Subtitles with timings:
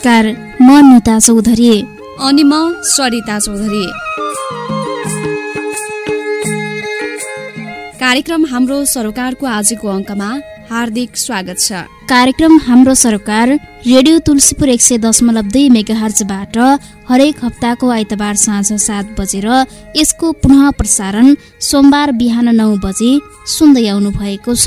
[0.00, 0.26] नमस्कार
[0.60, 1.68] म निता चौधरी।
[2.24, 2.52] अनि म
[2.88, 3.84] सरिता चौधरी।
[8.00, 10.28] कार्यक्रम हाम्रो सरोकारको आजको अङ्कमा
[10.70, 13.48] हार्दिक स्वागत छ। कार्यक्रम हाम्रो सरकार
[13.86, 16.56] रेडियो तुलसीपुर एक सय दशमलव दुई मेगाहर्जबाट
[17.10, 19.48] हरेक हप्ताको आइतबार साँझ सात बजेर
[20.00, 23.12] यसको पुनः प्रसारण सोमबार बिहान नौ बजे
[23.52, 24.66] सुन्दै आउनु भएको छ।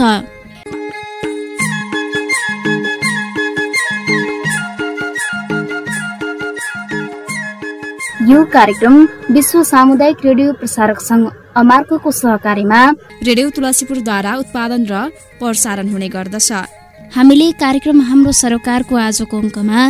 [8.33, 8.95] यो कार्यक्रम
[9.31, 11.25] विश्व सामुदायिक रेडियो प्रसारक संघ
[11.61, 12.79] अमार्को सहकारीमा
[13.27, 15.01] रेडियो तुलसीपुरद्वारा उत्पादन र
[15.39, 16.49] प्रसारण हुने गर्दछ।
[17.15, 19.81] हामीले कार्यक्रम हाम्रो सरकारको आजको अङ्कमा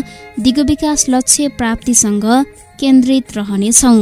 [0.44, 2.26] दिगो विकास लक्ष्य प्राप्तिसँग
[2.82, 3.94] केन्द्रित रहनेछौ।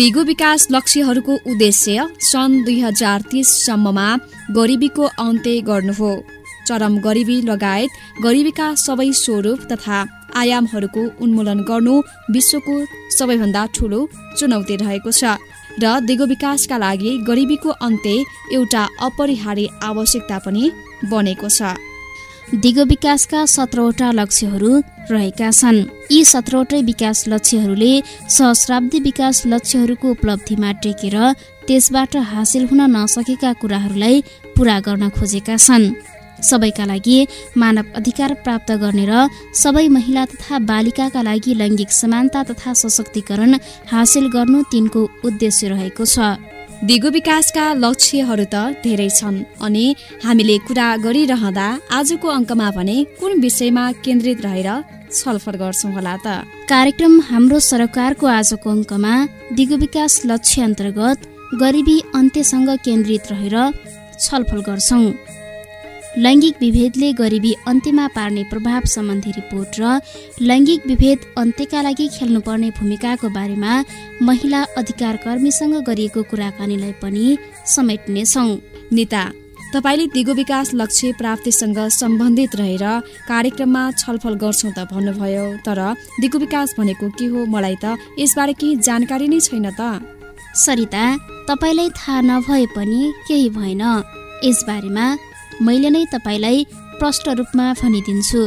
[0.00, 4.08] दिगो विकास लक्ष्यहरूको उद्देश्य सन् दुई हजार तिससम्ममा
[4.58, 6.12] गरिबीको अन्त्य गर्नु हो।
[6.70, 9.98] चरम गरिबी लगायत गरिबीका सबै स्वरूप तथा
[10.40, 11.94] आयामहरूको उन्मूलन गर्नु
[12.34, 12.74] विश्वको
[13.18, 14.00] सबैभन्दा ठूलो
[14.38, 15.38] चुनौती रहेको छ
[15.82, 18.24] र दिगो विकासका लागि गरिबीको अन्त्य
[18.56, 20.64] एउटा अपरिहार्य आवश्यकता पनि
[21.12, 21.60] बनेको छ।
[22.62, 24.70] दिगो विकासका सत्रवटा लक्ष्यहरू
[25.10, 25.78] रहेका छन्।
[26.10, 27.92] यी सत्रवटै विकास लक्ष्यहरूले
[28.36, 31.16] सहस्राब्दी विकास लक्ष्यहरूको उपलब्धिमा टेकेर
[31.66, 34.16] त्यसबाट हासिल हुन नसकेका कुराहरूलाई
[34.56, 35.84] पूरा गर्न खोजेका छन्।
[36.48, 37.16] सबैका लागि
[37.60, 39.28] मानव अधिकार प्राप्त गर्ने र
[39.62, 43.52] सबै महिला तथा बालिकाका लागि लैङ्गिक समानता तथा सशक्तिकरण
[43.92, 46.18] हासिल गर्नु तिनको उद्देश्य रहेको छ।
[46.88, 49.84] दिगो विकासका लक्ष्यहरू त धेरै छन् अनि
[50.24, 51.66] हामीले कुरा गरिरहँदा
[51.98, 54.68] आजको अङ्कमा भने कुन विषयमा केन्द्रित रहेर
[55.12, 56.26] छलफल गर्छौँ होला त?
[56.72, 59.14] कार्यक्रम हाम्रो सरकारको आजको अङ्कमा
[59.58, 61.18] दिगो विकास लक्ष्य अन्तर्गत
[61.62, 63.56] गरिबी अन्त्यसँग केन्द्रित रहेर
[64.24, 65.04] छलफल गर्छौँ।
[66.18, 70.00] लैङ्गिक विभेदले गरिबी अन्त्यमा पार्ने प्रभाव सम्बन्धी रिपोर्ट र
[70.42, 73.72] लैङ्गिक विभेद अन्त्यका लागि खेल्नुपर्ने भूमिकाको बारेमा
[74.20, 77.24] महिला अधिकार कर्मीसँग गरिएको कुराकानीलाई पनि
[77.74, 78.44] समेट्नेछौ।
[78.90, 79.22] निता
[79.72, 82.84] तपाईँले दिगो विकास लक्ष्य प्राप्तिसँग सम्बन्धित रहेर
[83.30, 85.80] कार्यक्रममा छलफल गर्छौँ त भन्नुभयो तर
[86.20, 90.02] दिगो विकास भनेको के हो मलाई त यसबारे केही जानकारी नै छैन त।
[90.58, 91.04] सरिता
[91.46, 93.82] तपाईँलाई थाहा नभए पनि केही भएन।
[94.42, 95.06] यसबारेमा
[95.60, 96.58] मैले नै तपाईँलाई
[97.00, 98.40] प्रष्ट रूपमा भनिदिन्छु।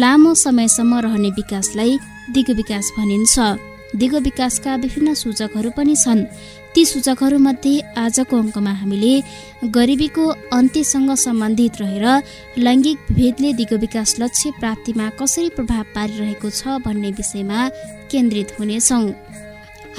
[0.00, 1.92] लामो समयसम्म रहने विकासलाई
[2.34, 3.34] दिगो विकास भनिन्छ।
[4.00, 6.20] दिगो विकासका विभिन्न सूचकहरू पनि छन्।
[6.74, 9.14] ती सूचकहरूमध्ये आजको अङ्कमा हामीले
[9.74, 12.06] गरिबीको अन्त्यसँग सम्बन्धित रहेर
[12.64, 17.58] लैङ्गिक भेदले दिगो विकास लक्ष्य प्राप्तिमा कसरी प्रभाव पारिरहेको छ भन्ने विषयमा
[18.10, 19.04] केन्द्रित हुनेछौँ।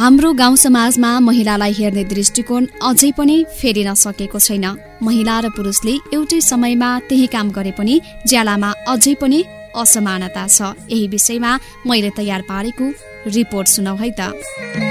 [0.01, 4.65] हाम्रो गाउँ समाजमा महिलालाई हेर्ने दृष्टिकोण अझै पनि फेरिन सकेको छैन।
[5.03, 9.43] महिला र पुरुषले एउटै समयमा त्यही काम गरे पनि ज्यालामा अझै पनि
[9.77, 11.51] असमानता छ। यही विषयमा
[11.85, 12.85] मैले तयार पारेको
[13.29, 14.90] रिपोर्ट सुनौ है त।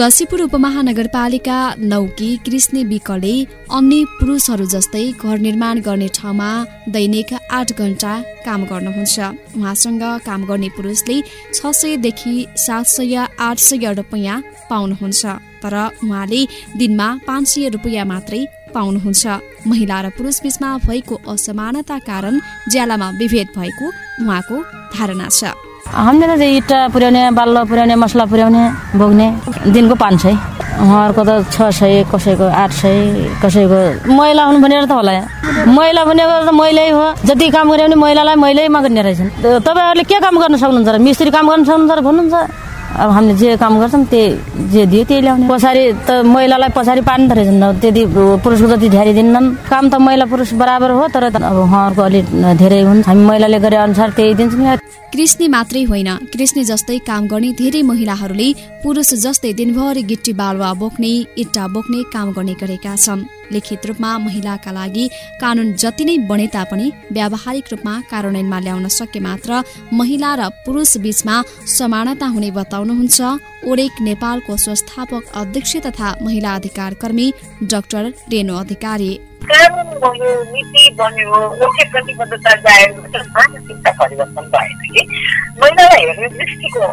[0.00, 1.56] तुलसीपुर उपमहानगरपालिका
[1.92, 3.32] नौकी कृष्ण विकले
[3.78, 6.48] अन्य पुरुषहरू जस्तै घर निर्माण गर्ने ठाउँमा
[6.94, 8.12] दैनिक आठ घन्टा
[8.46, 9.18] काम गर्नुहुन्छ।
[9.58, 11.16] उहाँसँग काम गर्ने पुरुषले
[11.52, 12.34] छ सयदेखि
[12.64, 13.14] सात सय
[13.48, 15.22] आठ सय रुपियाँ पाउनुहुन्छ
[15.62, 16.42] तर उहाँले
[16.80, 18.42] दिनमा पाँच सय रुपियाँ मात्रै
[18.74, 19.24] पाउनुहुन्छ।
[19.68, 22.40] महिला र पुरुष बीचमा भएको असमानता कारण
[22.72, 23.86] ज्यालामा विभेद भएको
[24.24, 24.56] उहाँको
[24.96, 25.52] धारणा छ।
[25.90, 28.62] हामीले त इँटा पुर्याउने बाल्लो पुर्याउने मसला पुर्याउने
[28.94, 29.26] बोक्ने
[29.74, 30.34] दिनको पाँच सय
[30.80, 32.96] उहाँहरूको त छ सय कसैको आठ सय
[33.42, 33.78] कसैको
[34.08, 35.14] मैला हुनु भनेर त होला
[35.66, 39.30] मैला भनेको त मैलै हो जति काम गऱ्यो भने महिलालाई मैलैमा गर्ने रहेछन्
[39.60, 43.56] तपाईँहरूले के काम गर्न सक्नुहुन्छ र मिस्त्री काम गर्न सक्नुहुन्छ र भन्नुहुन्छ अब हामीले जे
[43.56, 48.02] काम गर्छौँ त्यही जे दियो त्यही ल्याउने। पछाडि त महिलालाई पछाडि पार्नु त रहेछन्। त्यति
[48.42, 52.26] पुरुषको जति धेरै दिन्नन् काम त महिला पुरुष बराबर हो तर अब उहाँहरूको अलिक
[52.60, 54.76] धेरै हुन्छ हामी महिलाले गरे अनुसार त्यही दिन्छौँ
[55.10, 58.48] कृष्ण मात्रै होइन कृष्ण जस्तै काम गर्ने धेरै महिलाहरूले
[58.82, 61.12] पुरुष जस्तै दिनभरि गिट्टी बालुवा बोक्ने
[61.42, 65.08] इट्टा बोक्ने काम गर्ने गरेका छन्। लिखित रूपमा महिलाका लागि
[65.40, 69.62] कानून जति नै बने तापनि व्यावहारिक रूपमा कार्यान्वयनमा ल्याउन सके मात्र
[69.92, 73.20] महिला र पुरुष बीचमा समानता हुने बताउनुहुन्छ।
[73.68, 77.32] ओरेक नेपालको संस्थापक अध्यक्ष तथा महिला अधिकार कर्मी
[77.62, 79.12] डाक्टर रेणु अधिकारी।
[79.42, 79.88] कानुन
[80.52, 85.02] नीति बन्यो मुख्य प्रतिबद्धता जाहेर मानसिकता परिवर्तन भएन कि
[85.60, 86.84] महिलालाई हेर्ने दृष्टिको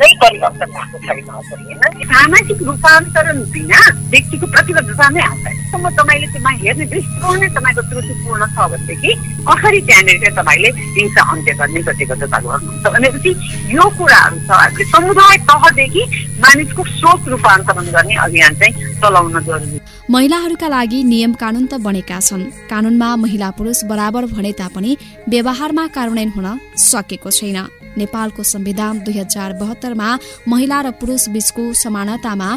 [0.00, 1.82] नै परिवर्तन भएको छैन होइन?
[2.12, 3.80] सामाजिक रूपान्तरण बिना
[4.10, 9.10] व्यक्तिको प्रतिबद्धता नै आउँदैन म तपाईँले त्यसमा हेर्ने दृष्टिकोण नै तपाईँको त्रुटिपूर्ण छ भनेदेखि
[9.48, 13.30] कसरी त्यहाँनिर चाहिँ तपाईँले हिंसा अन्त्य गर्ने प्रतिबद्धता गर्नुहुन्छ भनेपछि
[13.74, 16.02] यो कुराहरू छ। समुदाय तहदेखि
[16.40, 19.78] मानिसको सोच रूपान्तरण गर्ने अभियान चाहिँ चलाउन जरुरी
[20.10, 24.96] महिलाहरूका लागि नियम कानून त बनेका छन्। कानूनमा महिला पुरुष बराबर भने तापनि
[25.28, 27.58] व्यवहारमा कार्यान्वयन हुन सकेको छैन।
[27.96, 30.08] नेपालको संविधान दुई हजार बहत्तरमा
[30.48, 32.48] महिला र पुरुष बीचको समानतामा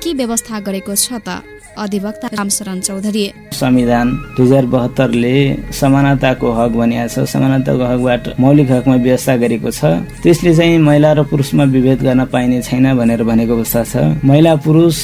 [0.00, 1.44] के व्यवस्था गरेको छ त?
[1.76, 4.06] अधिवक्ता रामशरण चौधरी। संविधान
[4.36, 5.36] दुई हजार बहत्तरले
[5.76, 11.22] समानताको हक भनिएको छ। समानताको हकबाट मौलिक हकमा व्यवस्था गरेको छ। त्यसले चाहिँ महिला र
[11.28, 14.96] पुरुषमा विभेद गर्न पाइने छैन भनेर भनेको अवस्था छ। महिला पुरुष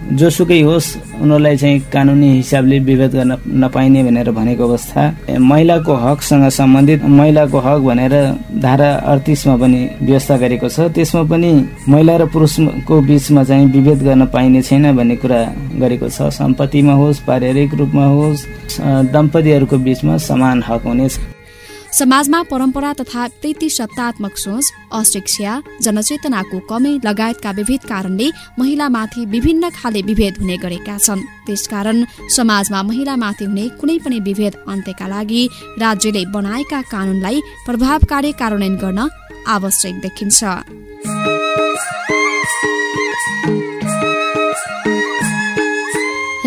[0.00, 0.88] जोसुकै होस्
[1.22, 3.32] उनीहरूलाई चाहिँ कानुनी हिसाबले विभेद गर्न
[3.62, 5.02] नपाइने भनेर भनेको अवस्था।
[5.38, 8.14] महिलाको हकसँग सम्बन्धित महिलाको हक भनेर
[8.58, 11.50] धारा अडतिसमा पनि व्यवस्था गरेको छ। त्यसमा पनि
[11.88, 15.40] महिला र पुरुषको बिचमा चाहिँ विभेद गर्न पाइने छैन भन्ने कुरा
[15.78, 18.46] गरेको छ। सम्पत्तिमा होस् पारिवारिक रूपमा होस्
[19.14, 21.14] दम्पतिहरूको बिचमा समान हक हुनेछ।
[21.92, 25.52] समाजमा परम्परा तथा प्रीति सत्तात्मक सोच अशिक्षा
[25.82, 28.28] जनचेतनाको कमी लगायतका विविध कारणले
[28.58, 32.04] महिलामाथि विभिन्न खाले विभेद हुने गरेका छन्। त्यसकारण
[32.36, 35.42] समाजमा महिलामाथि हुने कुनै पनि विभेद अन्त्यका लागि
[35.78, 39.08] राज्यले बनाएका कानूनलाई प्रभावकारी कार्यान्वयन गर्न
[39.48, 40.40] आवश्यक देखिन्छ।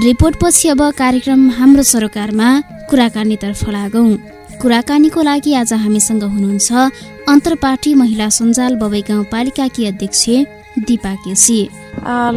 [0.03, 2.47] रिपोर्टपछि अब कार्यक्रम हाम्रो सरोकारमा
[2.89, 4.09] कुराकानीतर्फ लागौं।
[4.63, 6.71] कुराकानीको लागि आज हामीसँग हुनुहुन्छ
[7.27, 10.23] अन्तर्पार्टी महिला सञ्जाल बबई गाउँपालिकाकी अध्यक्ष
[10.87, 11.59] दिपा केसी।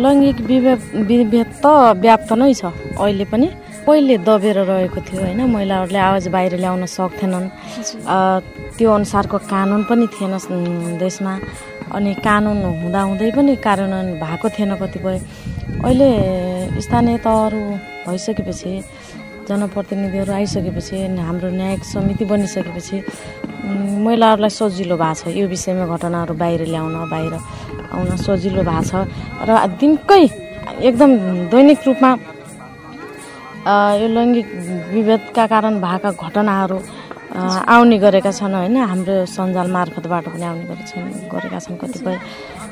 [0.02, 1.66] लैङ्गिक विभेद विभेद त
[2.02, 3.46] व्याप्त नै छ अहिले पनि।
[3.86, 7.46] पहिले दबेर रहेको थियो होइन महिलाहरूले आवाज बाहिर ल्याउन सक्थेनन्
[8.74, 10.34] त्यो अनुसारको कानुन पनि थिएन
[10.98, 11.32] देशमा।
[11.94, 15.16] अनि कानुन हुँदाहुँदै पनि कार्यान्वयन भएको थिएन कतिपय।
[15.78, 16.10] अहिले
[16.82, 17.62] स्थानीय तहहरू
[18.06, 18.72] भइसकेपछि
[19.48, 22.96] जनप्रतिनिधिहरू आइसकेपछि हाम्रो न्यायिक समिति बनिसकेपछि
[24.06, 27.34] महिलाहरूलाई सजिलो भएको छ। यो विषयमा घटनाहरू बाहिर ल्याउन बाहिर
[27.94, 28.92] आउन सजिलो भएको छ।
[29.46, 29.50] र
[29.80, 30.22] दिनकै
[30.88, 31.10] एकदम
[31.50, 32.10] दैनिक रूपमा
[34.00, 34.48] यो लैङ्गिक
[34.94, 36.78] विभेदका कारण भएका घटनाहरू
[37.36, 38.76] आउने गरेका छन् होइन?
[38.90, 42.16] हाम्रो सञ्जाल मार्फतबाट पनि आउने गरेका छन् गरेका छन् कतिपय।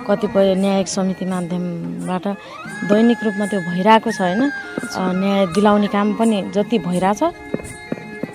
[0.06, 2.26] कतिपय न्यायिक समिति माध्यमबाट
[2.88, 4.42] दैनिक रूपमा त्यो भइरहेको छ होइन?
[5.20, 7.22] न्याय दिलाउने काम पनि जति भइरहेछ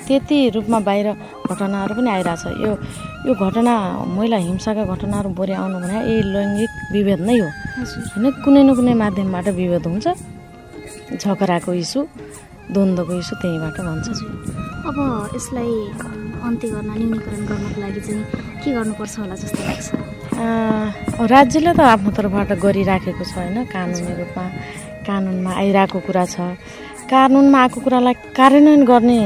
[0.08, 1.08] त्यति रूपमा बाहिर
[1.50, 2.72] घटनाहरू पनि आइरहेछ। यो
[3.28, 3.74] यो घटना
[4.16, 8.26] महिला हिंसाका घटनाहरू बढी आउनु भने यही लैङ्गिक विभेद नै हो होइन?
[8.44, 10.08] कुनै न कुनै माध्यमबाट विभेद हुन्छ।
[11.22, 12.02] झगडाको इस्यु
[12.74, 14.08] द्वन्द्वको इस्यु त्यहीँबाट भन्छ।
[14.90, 14.98] अब
[15.36, 15.74] यसलाई
[16.48, 18.24] अन्त्य गर्न न्यूनीकरण गर्नको लागि चाहिँ
[18.62, 19.88] के गर्नुपर्छ होला जस्तो लाग्छ?
[20.40, 23.58] राज्यले त आफ्नो तर्फबाट गरिराखेको छ होइन?
[23.76, 24.46] कानुनी रूपमा
[25.08, 26.36] कानुनमा आइरहेको कुरा छ।
[27.12, 29.20] कानुनमा आएको कुरालाई कार्यान्वयन गर्ने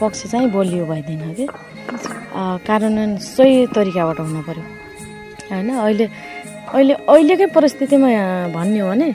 [0.00, 1.46] पक्ष चाहिँ बलियो भइदिएन कि
[2.68, 4.64] कार्यान्वयन सही तरिकाबाट हुनु पऱ्यो
[5.48, 5.68] होइन?
[5.80, 6.06] अहिले
[6.74, 8.08] अहिले अहिलेकै परिस्थितिमा
[8.52, 9.08] भन्ने भने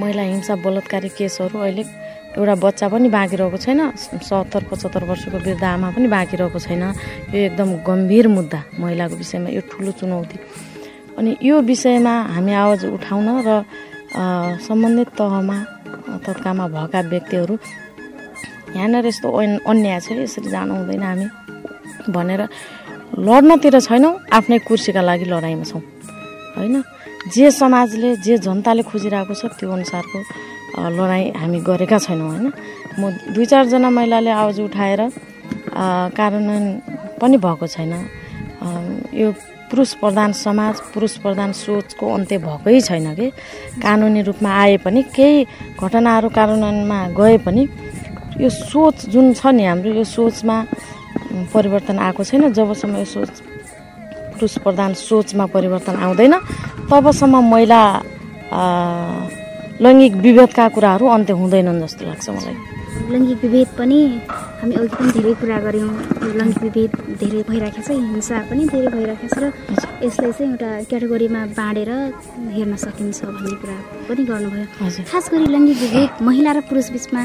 [0.00, 1.84] महिला हिंसा बलात्कारी केसहरू अहिले
[2.38, 6.82] एउटा बच्चा पनि बाँकी रहेको छैन। सत्तर पचहत्तर वर्षको वृद्ध आमा पनि बाँकी रहेको छैन।
[7.34, 10.36] यो एकदम गम्भीर मुद्दा महिलाको विषयमा यो ठुलो चुनौती।
[11.18, 13.50] अनि यो विषयमा हामी आवाज उठाउन र
[14.62, 15.56] सम्बन्धित तहमा
[16.26, 17.54] तत्कालमा भएका व्यक्तिहरू
[18.74, 19.28] यहाँनिर यस्तो
[19.66, 21.26] अन्याय छ यसरी जानु हुँदैन हामी
[22.14, 22.42] भनेर
[23.18, 25.82] लड्नतिर छैनौँ आफ्नै कुर्सीका लागि लडाइँमा छौँ।
[26.56, 26.82] होइन?
[27.34, 30.18] जे समाजले जे जनताले खोजिरहेको छ त्यो अनुसारको
[30.78, 32.46] लडाइँ हामी गरेका छैनौँ होइन?
[32.98, 33.02] म
[33.34, 35.00] दुई चारजना महिलाले आवाज उठाएर
[36.18, 36.64] कार्यान्वयन
[37.20, 37.92] पनि भएको छैन।
[39.14, 39.28] यो
[39.70, 43.26] पुरुष प्रधान समाज पुरुष प्रधान सोचको अन्त्य भएकै छैन कि?
[43.82, 45.44] कानुनी रूपमा आए पनि केही
[45.78, 47.62] घटनाहरू कार्यान्वयनमा गए पनि
[48.40, 50.56] यो सोच जुन छ नि हाम्रो यो सोचमा
[51.54, 53.30] परिवर्तन आएको छैन। जबसम्म यो सोच
[54.34, 56.34] पुरुष प्रधान सोचमा परिवर्तन आउँदैन
[56.90, 57.80] तबसम्म महिला
[59.80, 62.56] लैङ्गिक विभेदका कुराहरू अन्त्य हुँदैनन् जस्तो लाग्छ मलाई।
[63.12, 64.00] लैङ्गिक विभेद पनि
[64.60, 65.92] हामी अघि पनि धेरै कुरा गऱ्यौँ।
[66.36, 69.44] लैङ्गिक विभेद धेरै भइरहेको छ हिंसा पनि धेरै भइरहेको छ र
[70.04, 71.90] यसलाई चाहिँ एउटा क्याटेगोरीमा बाँडेर
[72.56, 73.76] हेर्न सकिन्छ भन्ने कुरा
[74.08, 74.66] पनि गर्नुभयो।
[75.08, 77.22] खास गरी लैङ्गिक विभेद महिला र पुरुष बिचमा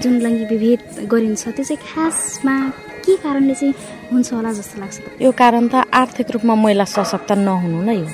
[0.00, 0.80] जुन लैङ्गिक विभेद
[1.12, 2.56] गरिन्छ त्यो चाहिँ खासमा
[3.04, 3.74] के कारणले चाहिँ
[4.12, 4.96] हुन्छ होला जस्तो लाग्छ?
[5.20, 8.08] यो कारण त आर्थिक रूपमा महिला सशक्त नहुनु नै हो।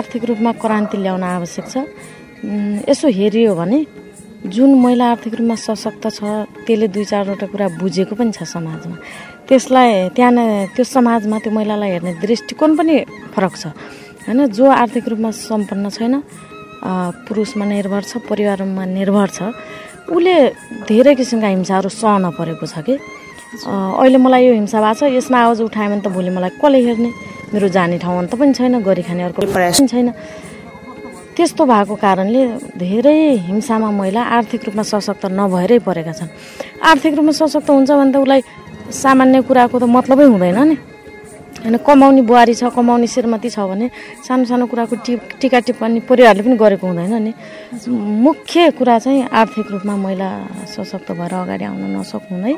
[0.00, 1.76] आर्थिक रूपमा क्रान्ति ल्याउन आवश्यक छ।
[2.42, 3.78] यसो हेरियो भने
[4.50, 6.22] जुन महिला आर्थिक रूपमा सशक्त छ
[6.66, 8.96] त्यसले दुई चारवटा कुरा बुझेको पनि छ समाजमा।
[9.46, 12.94] त्यसलाई त्यहाँ त्यो समाजमा त्यो महिलालाई हेर्ने दृष्टिकोण पनि
[13.34, 13.64] फरक छ।
[14.26, 16.14] होइन जो आर्थिक रूपमा सम्पन्न छैन
[17.30, 19.54] पुरुषमा निर्भर छ परिवारमा निर्भर छ
[20.10, 20.34] उसले
[20.90, 22.98] धेरै किसिमका हिंसाहरू सहन परेको छ कि?
[24.02, 27.10] अहिले मलाई यो हिंसा भएको छ यसमा आवाज उठायो भने त भोलि मलाई कसले हेर्ने?
[27.54, 30.08] मेरो जाने ठाउँ अन्त पनि छैन गरी खाने अर्को प्रयास पनि छैन।
[31.36, 32.42] त्यस्तो भएको कारणले
[32.76, 36.30] धेरै हिंसामा महिला आर्थिक रूपमा सशक्त नभएरै परेका छन्।
[36.90, 38.40] आर्थिक रूपमा सशक्त हुन्छ भने त उसलाई
[38.92, 40.76] सामान्य कुराको त मतलबै हुँदैन नि।
[41.62, 43.86] होइन कमाउने बुहारी छ कमाउने श्रीमती छ भने
[44.26, 47.32] सानो सानो कुराको टिप टिका टिप्पणी परिवारले पनि गरेको हुँदैन नि।
[48.26, 50.28] मुख्य कुरा चाहिँ आर्थिक रूपमा महिला
[50.74, 52.54] सशक्त भएर अगाडि आउन नसक्नु नै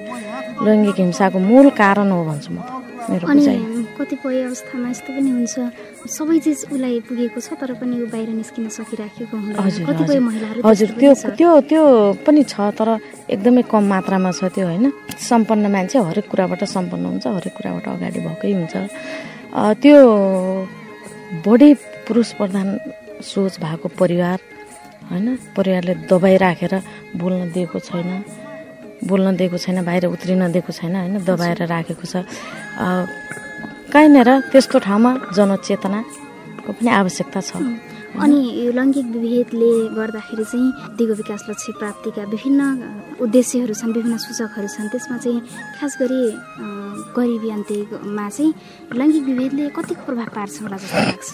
[0.65, 2.71] लैङ्गिक हिंसाको मूल कारण हो भन्छु म त
[3.05, 3.25] मेरो
[4.01, 5.55] कतिपय अवस्थामा यस्तो पनि हुन्छ
[6.09, 10.91] सबै चिज उसलाई पुगेको छ तर पनि ऊ बाहिर निस्किन सकिराखेको हजुर कतिपय महिलाहरू हजुर
[11.01, 11.83] त्यो। त्यो त्यो
[12.25, 12.89] पनि छ तर
[13.29, 14.85] एकदमै कम मात्रामा छ त्यो होइन?
[15.21, 18.75] सम्पन्न मान्छे हरेक कुराबाट सम्पन्न हुन्छ हरेक कुराबाट अगाडि भएकै हुन्छ।
[19.83, 19.99] त्यो
[21.47, 21.71] बढी
[22.07, 22.67] पुरुष प्रधान
[23.23, 24.39] सोच भएको परिवार
[25.11, 25.27] होइन?
[25.57, 26.75] परिवारले दबाई राखेर
[27.17, 28.11] बोल्न दिएको छैन
[29.09, 31.15] बोल्न दिएको छैन बाहिर उत्रिन दिएको छैन होइन?
[31.25, 32.25] दबाएर राखेको छ।
[33.93, 37.51] कहीँनिर त्यस्तो ठाउँमा जनचेतनाको पनि आवश्यकता छ।
[38.15, 42.61] अनि यो लैङ्गिक विभेदले गर्दाखेरि चाहिँ दिगो विकास लक्ष्य प्राप्तिका विभिन्न
[43.25, 45.41] उद्देश्यहरू छन् विभिन्न सूचकहरू छन्। त्यसमा चाहिँ
[45.77, 46.23] खास गरी
[47.17, 48.53] गरिबी अन्त्यमा चाहिँ
[48.99, 51.31] लैङ्गिक विभेदले कतिको प्रभाव पार्छ होला जस्तो लाग्छ?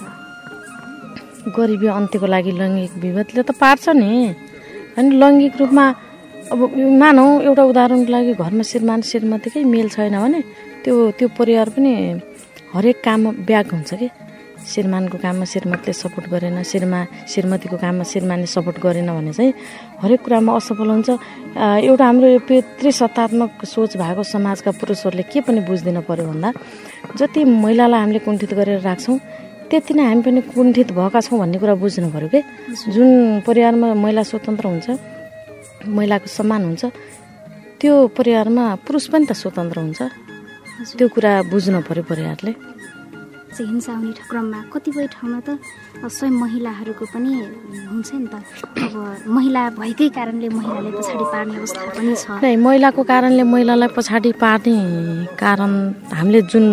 [1.56, 4.10] गरिबी अन्त्यको लागि लैङ्गिक विभेदले त पार्छ नि।
[4.96, 5.84] होइन लैङ्गिक रूपमा
[6.52, 6.60] अब
[7.02, 10.40] मानौँ एउटा उदाहरणको लागि घरमा श्रीमान श्रीमतीकै मेल छैन भने
[10.82, 11.92] त्यो त्यो परिवार पनि
[12.74, 14.08] हरेक काममा ब्याग हुन्छ कि।
[14.60, 17.00] श्रीमानको काममा श्रीमतीले सपोर्ट गरेन श्रीमा
[17.32, 19.52] श्रीमतीको काममा श्रीमानले सपोर्ट गरेन भने चाहिँ
[20.02, 21.10] हरेक कुरामा असफल हुन्छ।
[21.88, 26.50] एउटा हाम्रो यो पितृसत्तात्मक सोच भएको समाजका पुरुषहरूले के पनि बुझिदिन पर्यो भन्दा
[27.18, 29.18] जति महिलालाई हामीले कुण्ठित गरेर राख्छौँ
[29.70, 32.40] त्यति नै हामी पनि कुण्ठित भएका छौँ भन्ने कुरा बुझ्नु पऱ्यो कि?
[32.94, 34.88] जुन परिवारमा महिला स्वतन्त्र हुन्छ
[35.88, 36.84] महिलाको सम्मान हुन्छ
[37.80, 40.00] त्यो परिवारमा पुरुष पनि त स्वतन्त्र हुन्छ।
[40.98, 42.52] त्यो कुरा बुझ्नु पऱ्यो परिवारले।
[43.60, 45.60] चाहिँ हिंसा हुने क्रममा कतिपय ठाउँमा त
[46.08, 47.32] स्वयं महिलाहरूको पनि
[47.92, 48.34] हुन्छ नि त।
[48.88, 54.76] अब महिला भएकै कारणले महिलाले पछाडि पार्ने अवस्था पनि छ। महिलाको कारणले महिलालाई पछाडि पार्ने
[55.36, 55.72] कारण
[56.08, 56.64] हामीले जुन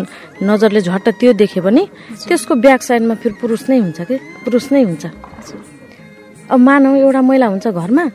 [0.47, 1.83] नजरले झट्ट त्यो देखे पनि
[2.23, 4.15] त्यसको ब्याक साइडमा फेरि पुरुष नै हुन्छ कि?
[4.47, 5.03] पुरुष नै हुन्छ।
[6.47, 8.05] अब मानौँ एउटा महिला हुन्छ घरमा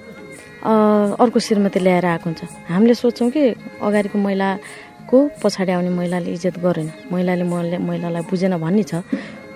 [1.20, 2.40] अर्को श्रीमती ल्याएर आएको हुन्छ।
[2.72, 3.42] हामीले सोच्छौँ कि
[3.84, 4.16] अगाडिको
[5.12, 9.04] महिलाको पछाडि आउने महिलाले इज्जत गरेन। महिलाले महिला महिलालाई बुझेन भन्ने छ।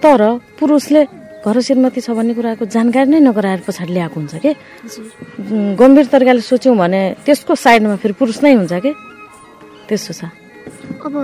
[0.05, 0.21] तर
[0.61, 1.03] पुरुषले
[1.45, 4.53] घर श्रीमती छ भन्ने कुराको जानकारी नै नगराएर पछाडि ल्याएको हुन्छ कि?
[5.81, 8.93] गम्भीर तरिकाले सोच्यौँ भने त्यसको साइडमा फेरि पुरुष नै हुन्छ कि?
[9.89, 10.23] त्यस्तो छ।
[11.07, 11.15] अब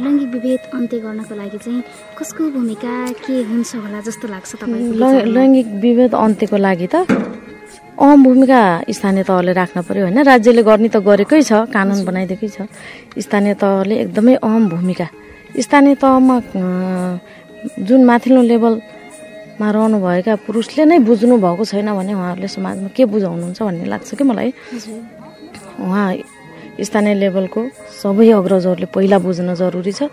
[0.00, 1.82] लैङ्गिक विभेद अन्त्य गर्नको लागि चाहिँ
[2.16, 2.94] कसको भूमिका
[3.26, 5.28] के हुन्छ होला जस्तो लाग्छ तपाईँको?
[5.36, 6.96] लैङ्गिक विभेद अन्त्यको लागि त
[7.98, 8.60] अहम भूमिका
[8.90, 12.66] स्थानीय तहले राख्न पर्यो होइन। राज्यले गर्ने त गरेकै छ कानुन बनाइदिएकै छ।
[13.16, 15.06] स्थानीय तहले एकदमै अहम भूमिका।
[15.60, 16.36] स्थानीय तहमा
[17.78, 23.86] जुन माथिल्लो लेभलमा रहनुभएका पुरुषले नै बुझ्नु भएको छैन भने उहाँहरूले समाजमा के बुझाउनुहुन्छ भन्ने
[23.86, 24.50] लाग्छ कि मलाई।
[25.78, 26.08] उहाँ
[26.80, 27.60] स्थानीय लेभलको
[28.02, 30.08] सबै अग्रजहरूले पहिला बुझ्न जरुरी छ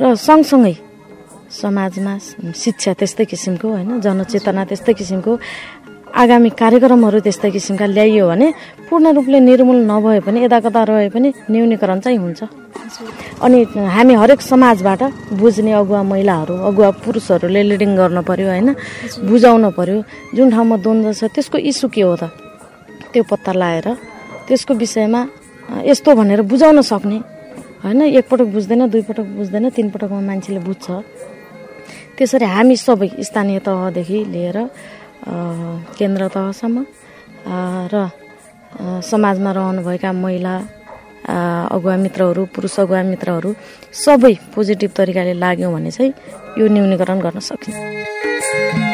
[0.00, 0.74] र सँगसँगै
[1.48, 2.12] समाजमा
[2.54, 5.32] शिक्षा त्यस्तै किसिमको होइन जनचेतना त्यस्तै किसिमको
[6.14, 8.46] आगामी कार्यक्रमहरू त्यस्तै किसिमका ल्याइयो भने
[8.88, 12.40] पूर्ण रूपले निर्मूल नभए पनि यता कता रहे पनि न्यूनीकरण चाहिँ हुन्छ।
[13.44, 13.58] अनि
[13.94, 15.02] हामी हरेक समाजबाट
[15.38, 18.68] बुझ्ने अगुवा महिलाहरू अगुवा पुरुषहरूले लिडिङ गर्न पर्यो होइन?
[19.28, 19.96] बुझाउन पर्यो।
[20.34, 22.32] जुन ठाउँमा द्वन्द्व छ त्यसको इस्यु के हो त?
[23.12, 23.88] त्यो पत्ता लगाएर
[24.48, 25.20] त्यसको विषयमा
[25.84, 27.18] यस्तो भनेर बुझाउन सक्ने
[27.84, 28.00] होइन?
[28.18, 30.86] एकपटक बुझ्दैन दुईपटक बुझ्दैन तिनपटकमा मान्छेले बुझ्छ।
[32.16, 34.58] त्यसरी हामी सबै स्थानीय तहदेखि लिएर
[35.24, 36.84] केन्द्र तहसम्म।
[37.92, 37.94] र
[39.02, 40.54] समाजमा रहनुभएका महिला
[41.74, 43.50] अगुवा मित्रहरू पुरुष अगुवा मित्रहरू
[44.04, 46.12] सबै पोजिटिभ तरिकाले लाग्यौँ भने चाहिँ
[46.58, 48.87] यो न्यूनीकरण गर्न सकिन्छ।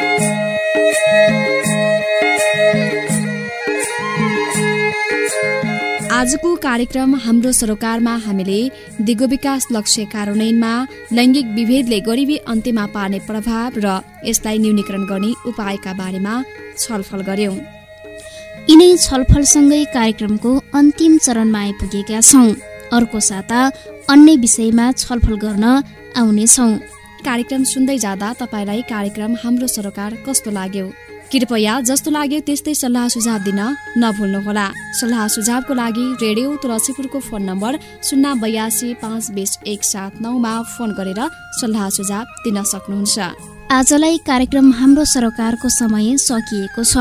[6.25, 8.59] आजको कार्यक्रम हाम्रो सरोकारमा हामीले
[9.07, 10.71] दिगो विकास लक्ष्य कार्यान्वयनमा
[11.17, 13.91] लैङ्गिक विभेदले गरिबी अन्त्यमा पार्ने प्रभाव र
[14.25, 16.33] यसलाई न्यूनीकरण गर्ने उपायका बारेमा
[16.81, 17.55] छलफल गर्यौं।
[18.71, 20.51] यिनै छलफलसँगै कार्यक्रमको
[20.81, 22.49] अन्तिम चरणमा आइपुगेका छौँ।
[22.97, 23.61] अर्को साता
[24.09, 25.65] अन्य विषयमा छलफल गर्न
[26.17, 26.71] आउनेछौँ।
[27.27, 30.87] कार्यक्रम सुन्दै जाँदा तपाईँलाई कार्यक्रम हाम्रो सरोकार कस्तो लाग्यो?
[31.31, 33.61] कृपया जस्तो लाग्यो त्यस्तै सल्लाह सुझाव दिन
[33.97, 34.65] नभुल्नुहोला।
[34.99, 37.73] सल्लाह सुझावको लागि रेडियो तुलसीपुरको फोन नम्बर
[38.07, 41.21] शून्य बयासी पाँच बिस एक सात नौमा फोन गरेर
[41.59, 43.17] सल्लाह सुझाव दिन सक्नुहुन्छ।
[43.71, 46.95] आजलाई कार्यक्रम हाम्रो सरोकारको समय सकिएको छ।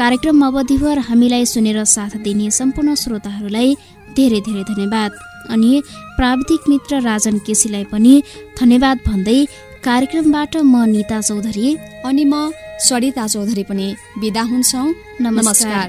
[0.00, 3.68] कार्यक्रम अवधिभर हामीलाई सुनेर साथ दिने सम्पूर्ण श्रोताहरूलाई
[4.16, 5.10] धेरै धेरै धन्यवाद।
[5.54, 5.72] अनि
[6.18, 8.14] प्राविधिक मित्र राजन केसीलाई पनि
[8.58, 9.38] धन्यवाद भन्दै
[9.86, 11.68] कार्यक्रमबाट म निता चौधरी
[12.04, 12.34] अनि म
[12.88, 13.88] सरिता चौधरी पनि
[14.20, 14.84] बिदा हुन्छौ
[15.20, 15.88] नमस्कार।